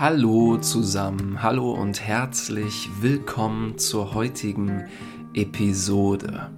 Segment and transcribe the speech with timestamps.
[0.00, 4.84] Hallo zusammen, hallo und herzlich willkommen zur heutigen
[5.34, 6.50] Episode.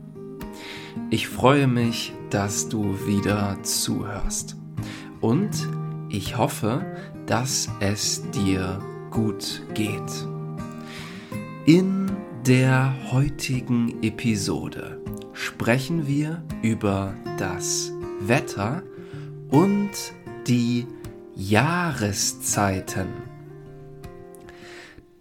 [1.09, 4.57] Ich freue mich, dass du wieder zuhörst
[5.23, 5.53] und
[6.11, 6.85] ich hoffe,
[7.25, 8.79] dass es dir
[9.11, 10.27] gut geht.
[11.65, 12.11] In
[12.47, 15.01] der heutigen Episode
[15.33, 18.83] sprechen wir über das Wetter
[19.49, 19.93] und
[20.47, 20.87] die
[21.37, 23.09] Jahreszeiten.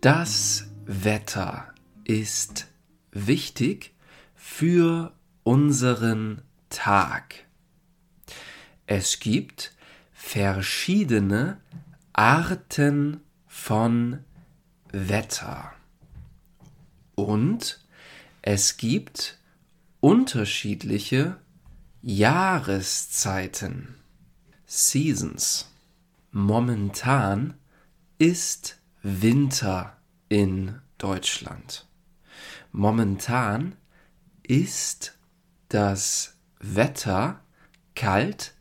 [0.01, 1.73] Das Wetter
[2.03, 2.67] ist
[3.11, 3.93] wichtig
[4.35, 5.13] für
[5.43, 7.45] unseren Tag.
[8.87, 9.73] Es gibt
[10.11, 11.61] verschiedene
[12.13, 14.23] Arten von
[14.91, 15.73] Wetter.
[17.15, 17.79] Und
[18.41, 19.37] es gibt
[19.99, 21.37] unterschiedliche
[22.01, 23.95] Jahreszeiten.
[24.65, 25.68] Seasons.
[26.31, 27.55] Momentan
[28.19, 29.97] ist Winter
[30.27, 31.87] in Deutschland.
[32.71, 33.75] Momentan
[34.43, 35.17] ist
[35.69, 37.41] das Wetter
[37.95, 38.53] kalt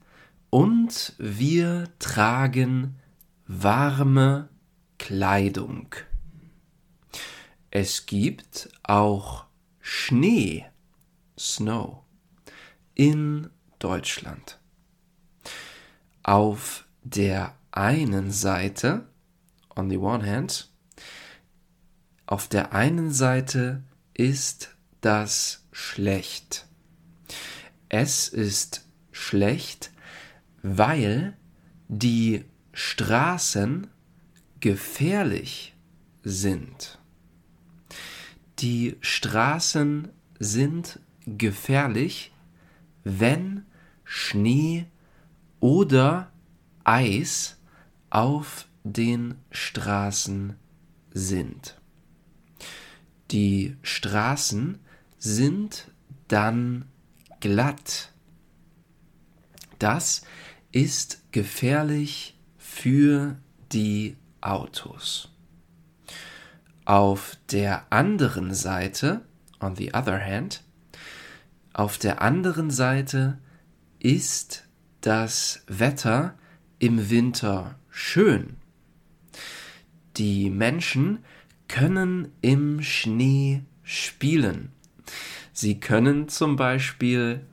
[0.49, 2.99] und wir tragen
[3.47, 4.49] warme
[4.97, 5.95] Kleidung.
[7.71, 9.45] Es gibt auch
[9.81, 10.65] Schnee,
[11.39, 12.03] Snow,
[12.95, 14.59] in Deutschland.
[16.23, 19.09] Auf der einen Seite,
[19.75, 20.71] on the one hand,
[22.27, 23.83] auf der einen Seite
[24.15, 26.67] ist das schlecht.
[27.89, 29.91] Es ist schlecht,
[30.63, 31.37] weil
[31.89, 33.87] die Straßen
[34.61, 35.75] gefährlich
[36.23, 36.99] sind.
[38.59, 42.33] Die Straßen sind gefährlich,
[43.05, 43.65] wenn
[44.05, 44.87] Schnee
[45.61, 46.31] oder
[46.85, 47.58] Eis
[48.11, 50.57] auf den Straßen
[51.11, 51.81] sind.
[53.31, 54.79] Die Straßen
[55.19, 55.91] sind
[56.29, 56.87] dann
[57.41, 58.13] glatt.
[59.79, 60.23] Das
[60.73, 63.37] ist gefährlich für
[63.73, 65.31] die Autos.
[66.85, 69.23] Auf der anderen Seite,
[69.61, 70.63] on the other hand,
[71.75, 73.39] auf der anderen Seite
[73.99, 74.65] ist
[75.01, 76.35] das Wetter
[76.79, 78.57] im Winter schön.
[80.17, 81.25] Die Menschen
[81.67, 84.71] können im Schnee spielen.
[85.53, 87.45] Sie können zum Beispiel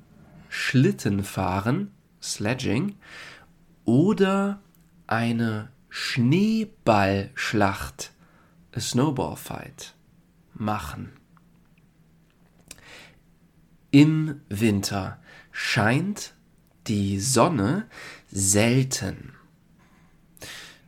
[0.50, 1.90] Schlitten fahren,
[2.22, 2.96] Sledging,
[3.86, 4.62] oder
[5.08, 8.12] eine Schneeballschlacht,
[8.72, 9.96] a Snowball Fight,
[10.54, 11.14] machen.
[13.90, 15.20] Im Winter
[15.52, 16.36] scheint
[16.88, 17.88] die Sonne
[18.28, 19.35] selten.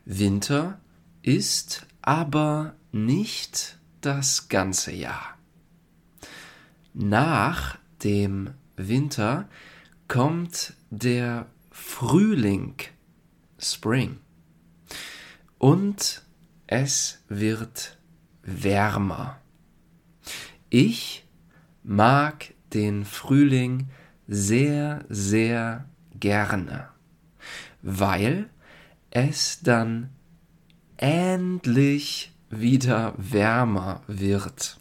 [0.10, 0.80] Winter
[1.22, 5.38] ist aber nicht das ganze Jahr.
[6.94, 9.50] Nach dem Winter
[10.08, 12.76] kommt der Frühling,
[13.60, 14.20] Spring,
[15.58, 16.24] und
[16.68, 17.98] es wird
[18.44, 19.42] wärmer.
[20.70, 21.28] Ich
[21.84, 23.90] mag den Frühling
[24.26, 26.88] sehr, sehr gerne,
[27.82, 28.50] weil
[29.10, 30.10] es dann
[30.98, 34.80] endlich wieder wärmer wird.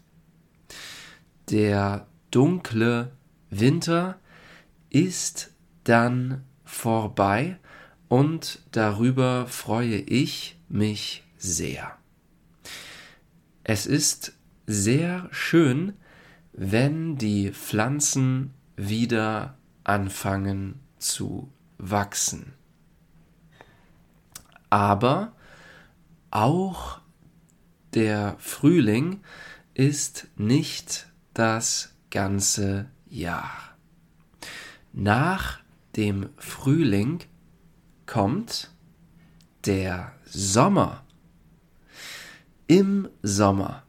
[1.50, 3.12] Der dunkle
[3.50, 4.18] Winter
[4.90, 5.52] ist
[5.84, 7.58] dann vorbei
[8.08, 11.96] und darüber freue ich mich sehr.
[13.62, 14.32] Es ist
[14.66, 15.94] sehr schön,
[16.52, 22.54] wenn die Pflanzen wieder anfangen zu wachsen.
[24.70, 25.32] Aber
[26.30, 27.00] auch
[27.94, 29.20] der Frühling
[29.74, 33.76] ist nicht das ganze Jahr.
[34.92, 35.60] Nach
[35.96, 37.20] dem Frühling
[38.06, 38.70] kommt
[39.64, 41.04] der Sommer.
[42.66, 43.82] Im Sommer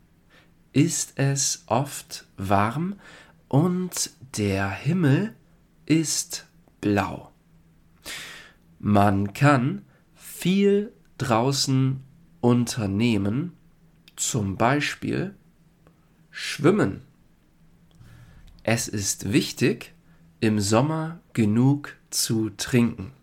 [0.74, 3.00] ist es oft warm
[3.48, 5.36] und der Himmel
[5.86, 6.46] ist
[6.82, 7.32] blau.
[8.80, 9.87] Man kann
[10.38, 12.04] viel draußen
[12.42, 13.54] unternehmen,
[14.16, 15.34] zum Beispiel
[16.30, 17.02] schwimmen.
[18.62, 19.96] Es ist wichtig,
[20.40, 23.14] im Sommer genug zu trinken.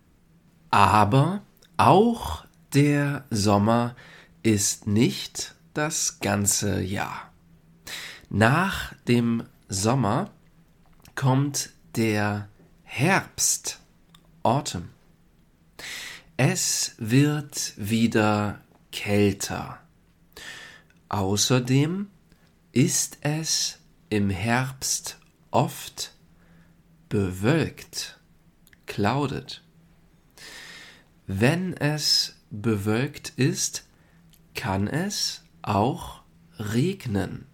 [0.70, 1.43] Aber
[1.76, 3.94] auch der Sommer
[4.43, 7.32] ist nicht das ganze Jahr.
[8.28, 10.32] Nach dem Sommer
[11.14, 12.49] kommt der
[12.82, 13.78] Herbst,
[14.43, 14.88] Autumn.
[16.36, 18.60] Es wird wieder
[18.90, 19.78] kälter.
[21.08, 22.08] Außerdem
[22.72, 23.78] ist es
[24.10, 25.20] im Herbst
[25.52, 26.12] oft
[27.08, 28.19] bewölkt,
[28.86, 29.62] clouded.
[31.28, 33.87] Wenn es bewölkt ist,
[34.56, 36.22] kann es auch
[36.58, 37.46] regnen.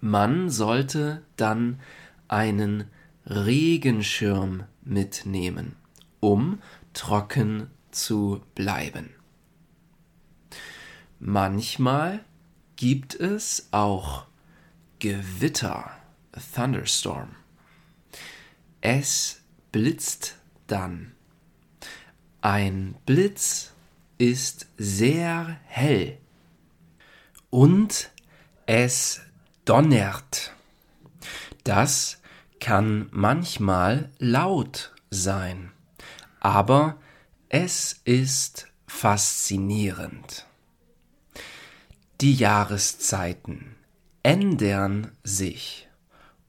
[0.00, 1.80] Man sollte dann
[2.28, 2.84] einen
[3.26, 5.76] Regenschirm mitnehmen,
[6.18, 6.60] um
[6.92, 9.14] trocken zu bleiben.
[11.18, 12.24] Manchmal
[12.76, 14.26] gibt es auch
[14.98, 15.90] Gewitter,
[16.54, 17.36] thunderstorm.
[18.80, 20.36] Es blitzt
[20.66, 21.12] dann.
[22.40, 23.72] Ein Blitz
[24.18, 26.18] ist sehr hell
[27.50, 28.10] und
[28.66, 29.20] es
[29.64, 30.52] donnert.
[31.64, 32.20] Das
[32.58, 35.72] kann manchmal laut sein,
[36.42, 36.98] aber
[37.48, 40.44] es ist faszinierend.
[42.20, 43.76] Die Jahreszeiten
[44.24, 45.88] ändern sich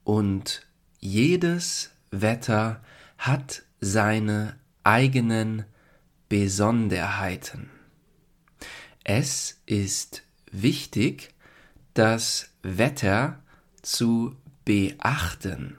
[0.04, 0.66] und
[1.00, 2.82] jedes Wetter
[3.20, 5.66] hat seine eigenen
[6.28, 7.70] Besonderheiten.
[9.04, 11.36] Es ist wichtig,
[11.94, 13.40] das Wetter
[13.84, 14.36] zu
[14.66, 15.78] beachten,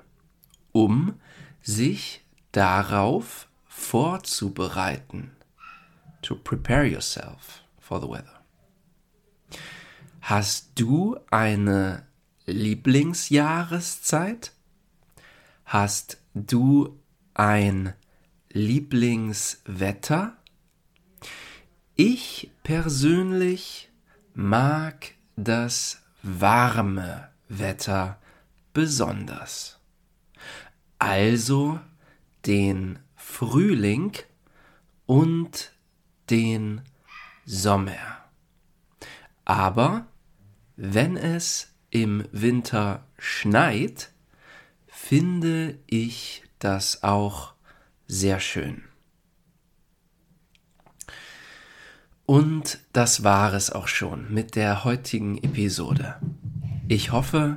[0.71, 1.19] um
[1.63, 5.33] sich darauf vorzubereiten.
[6.23, 8.41] To prepare yourself for the weather.
[10.23, 12.07] Hast du eine
[12.47, 14.53] Lieblingsjahreszeit?
[15.67, 16.99] Hast du
[17.35, 17.93] ein
[18.51, 20.39] Lieblingswetter?
[21.95, 23.91] Ich persönlich
[24.33, 28.19] mag das warme Wetter
[28.73, 29.79] besonders.
[30.99, 31.81] Also
[32.47, 32.99] den
[33.35, 34.13] Frühling
[35.07, 35.73] und
[36.31, 36.83] den
[37.45, 38.23] Sommer.
[39.45, 40.07] Aber
[40.77, 44.13] wenn es im Winter schneit,
[44.87, 47.55] finde ich das auch
[48.07, 48.85] sehr schön.
[52.27, 56.21] Und das war es auch schon mit der heutigen Episode.
[56.87, 57.57] Ich hoffe,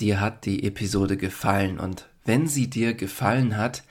[0.00, 3.84] dir hat die Episode gefallen und wenn sie dir gefallen hat,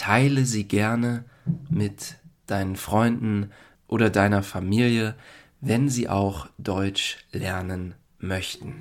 [0.00, 1.24] teile sie gerne
[1.68, 2.16] mit
[2.46, 3.50] deinen Freunden
[3.86, 5.14] oder deiner Familie,
[5.60, 8.76] wenn sie auch Deutsch lernen möchten.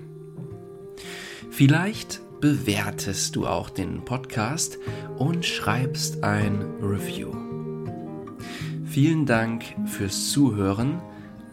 [1.51, 4.77] Vielleicht bewertest du auch den Podcast
[5.18, 7.33] und schreibst ein Review.
[8.86, 11.01] Vielen Dank fürs Zuhören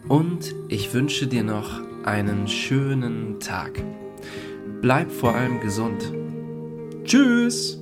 [0.07, 3.83] und ich wünsche dir noch einen schönen Tag.
[4.81, 6.13] Bleib vor allem gesund.
[7.03, 7.81] Tschüss!